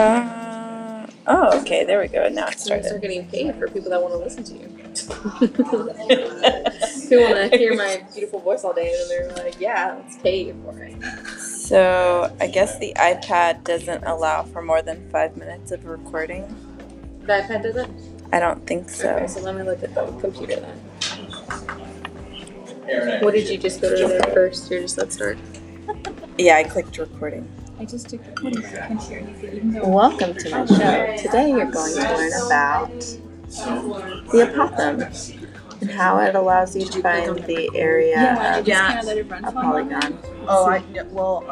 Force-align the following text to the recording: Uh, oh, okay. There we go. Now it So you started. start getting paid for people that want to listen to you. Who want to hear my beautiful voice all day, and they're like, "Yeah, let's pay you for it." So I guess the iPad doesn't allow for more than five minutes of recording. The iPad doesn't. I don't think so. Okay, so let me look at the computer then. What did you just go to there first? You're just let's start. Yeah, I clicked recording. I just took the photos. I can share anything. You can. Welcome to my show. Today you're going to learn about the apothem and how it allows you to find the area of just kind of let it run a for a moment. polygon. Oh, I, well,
Uh, 0.00 1.06
oh, 1.26 1.60
okay. 1.60 1.84
There 1.84 2.00
we 2.00 2.08
go. 2.08 2.28
Now 2.28 2.46
it 2.46 2.58
So 2.58 2.74
you 2.74 2.82
started. 2.82 2.86
start 2.86 3.02
getting 3.02 3.26
paid 3.28 3.54
for 3.56 3.68
people 3.68 3.90
that 3.90 4.00
want 4.00 4.14
to 4.14 4.18
listen 4.18 4.44
to 4.44 4.54
you. 4.54 4.60
Who 7.10 7.20
want 7.22 7.52
to 7.52 7.58
hear 7.58 7.74
my 7.76 8.02
beautiful 8.12 8.40
voice 8.40 8.64
all 8.64 8.72
day, 8.72 8.94
and 8.98 9.10
they're 9.10 9.30
like, 9.44 9.60
"Yeah, 9.60 9.96
let's 10.02 10.16
pay 10.18 10.44
you 10.44 10.54
for 10.64 10.78
it." 10.82 10.96
So 11.38 12.34
I 12.40 12.46
guess 12.46 12.78
the 12.78 12.92
iPad 12.96 13.64
doesn't 13.64 14.04
allow 14.04 14.44
for 14.44 14.62
more 14.62 14.80
than 14.82 15.08
five 15.10 15.36
minutes 15.36 15.70
of 15.70 15.84
recording. 15.84 16.44
The 17.20 17.34
iPad 17.34 17.62
doesn't. 17.62 17.90
I 18.32 18.40
don't 18.40 18.66
think 18.66 18.88
so. 18.88 19.10
Okay, 19.10 19.26
so 19.26 19.40
let 19.42 19.54
me 19.54 19.62
look 19.62 19.82
at 19.82 19.94
the 19.94 20.06
computer 20.20 20.56
then. 20.56 20.78
What 23.22 23.34
did 23.34 23.48
you 23.48 23.58
just 23.58 23.80
go 23.80 23.90
to 23.94 24.08
there 24.08 24.22
first? 24.34 24.70
You're 24.70 24.80
just 24.82 24.98
let's 24.98 25.14
start. 25.14 25.38
Yeah, 26.38 26.56
I 26.56 26.64
clicked 26.64 26.96
recording. 26.98 27.46
I 27.80 27.86
just 27.86 28.10
took 28.10 28.22
the 28.22 28.38
photos. 28.38 28.64
I 28.74 28.88
can 28.88 29.00
share 29.00 29.20
anything. 29.20 29.72
You 29.72 29.80
can. 29.80 29.90
Welcome 29.90 30.34
to 30.34 30.50
my 30.50 30.66
show. 30.66 31.16
Today 31.16 31.48
you're 31.48 31.70
going 31.70 31.94
to 31.94 32.02
learn 32.02 32.32
about 32.44 33.00
the 33.00 34.44
apothem 34.44 35.80
and 35.80 35.90
how 35.90 36.18
it 36.18 36.34
allows 36.34 36.76
you 36.76 36.84
to 36.84 37.00
find 37.00 37.38
the 37.44 37.70
area 37.74 38.58
of 38.58 38.66
just 38.66 38.78
kind 38.78 38.98
of 38.98 39.04
let 39.06 39.16
it 39.16 39.30
run 39.30 39.44
a 39.46 39.50
for 39.50 39.58
a 39.58 39.62
moment. 39.62 39.90
polygon. 40.02 40.18
Oh, 40.46 40.66
I, 40.66 40.82
well, 41.04 41.42